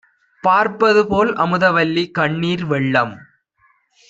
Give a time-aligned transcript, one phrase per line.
[0.43, 3.15] பார்ப்பதுபோல் அமுதவல்லி கண்ணீர் வெள்ளம்